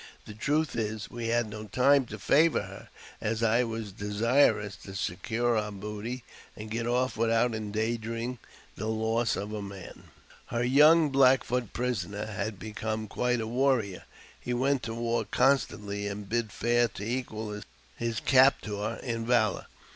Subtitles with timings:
[0.25, 2.89] The truth' is, we had no time to favour her,
[3.21, 6.23] as I was desirous to secure our booty
[6.55, 8.39] and get off without endangering
[8.75, 10.05] the loss of a man.
[10.47, 14.01] Her young Black Foot prisoner had become quite a warrior;
[14.39, 17.61] he went to war constantly, and bid fair to equal
[17.97, 19.67] his captor in valour.